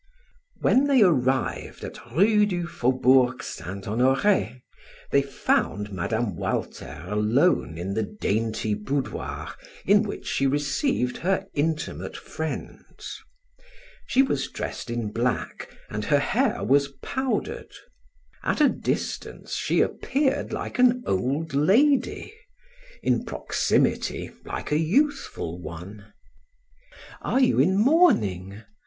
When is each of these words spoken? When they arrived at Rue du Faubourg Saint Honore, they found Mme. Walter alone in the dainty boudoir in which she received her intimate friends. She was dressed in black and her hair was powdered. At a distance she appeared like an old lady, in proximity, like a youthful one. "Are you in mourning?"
When 0.61 0.85
they 0.87 1.03
arrived 1.03 1.83
at 1.83 1.99
Rue 2.11 2.47
du 2.47 2.65
Faubourg 2.65 3.43
Saint 3.43 3.87
Honore, 3.87 4.53
they 5.11 5.21
found 5.21 5.91
Mme. 5.93 6.33
Walter 6.35 7.05
alone 7.07 7.77
in 7.77 7.93
the 7.93 8.01
dainty 8.01 8.73
boudoir 8.73 9.49
in 9.85 10.01
which 10.01 10.25
she 10.25 10.47
received 10.47 11.17
her 11.17 11.45
intimate 11.53 12.17
friends. 12.17 13.19
She 14.07 14.23
was 14.23 14.47
dressed 14.47 14.89
in 14.89 15.11
black 15.11 15.69
and 15.87 16.05
her 16.05 16.17
hair 16.19 16.63
was 16.63 16.93
powdered. 17.03 17.71
At 18.41 18.59
a 18.59 18.69
distance 18.69 19.53
she 19.53 19.81
appeared 19.81 20.51
like 20.51 20.79
an 20.79 21.03
old 21.05 21.53
lady, 21.53 22.33
in 23.03 23.23
proximity, 23.23 24.31
like 24.45 24.71
a 24.71 24.79
youthful 24.79 25.61
one. 25.61 26.11
"Are 27.21 27.39
you 27.39 27.59
in 27.59 27.77
mourning?" 27.77 28.63